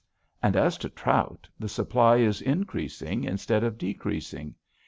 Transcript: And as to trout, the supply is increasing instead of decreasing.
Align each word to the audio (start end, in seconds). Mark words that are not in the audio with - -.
And 0.41 0.55
as 0.55 0.79
to 0.79 0.89
trout, 0.89 1.47
the 1.59 1.69
supply 1.69 2.15
is 2.17 2.41
increasing 2.41 3.23
instead 3.23 3.63
of 3.63 3.77
decreasing. 3.77 4.55